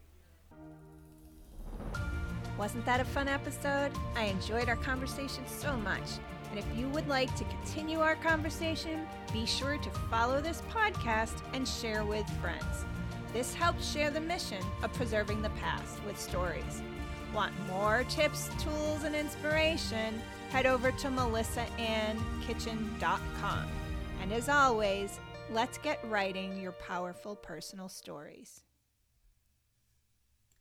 Wasn't 2.59 2.85
that 2.85 3.01
a 3.01 3.05
fun 3.05 3.29
episode? 3.29 3.93
I 4.15 4.25
enjoyed 4.25 4.69
our 4.69 4.77
conversation 4.77 5.47
so 5.47 5.77
much. 5.77 6.03
And 6.51 6.59
if 6.59 6.67
you 6.77 6.87
would 6.91 7.09
like 7.09 7.35
to 7.37 7.45
continue 7.45 8.01
our 8.01 8.17
conversation, 8.17 9.07
be 9.33 9.47
sure 9.47 9.79
to 9.79 9.91
follow 10.11 10.41
this 10.41 10.63
podcast 10.71 11.43
and 11.55 11.67
share 11.67 12.05
with 12.05 12.29
friends. 12.41 12.85
This 13.33 13.55
helps 13.55 13.91
share 13.91 14.11
the 14.11 14.21
mission 14.21 14.63
of 14.83 14.93
preserving 14.93 15.41
the 15.41 15.51
past 15.51 16.05
with 16.05 16.21
stories. 16.21 16.83
Want 17.35 17.53
more 17.66 18.05
tips, 18.09 18.49
tools, 18.62 19.05
and 19.05 19.14
inspiration? 19.14 20.21
Head 20.51 20.66
over 20.66 20.92
to 20.92 21.09
melissaannkitchen.com. 21.09 23.68
And 24.21 24.33
as 24.33 24.51
always, 24.51 25.18
let's 25.51 25.79
get 25.79 25.99
writing 26.09 26.61
your 26.61 26.73
powerful 26.73 27.37
personal 27.37 27.88
stories. 27.88 28.62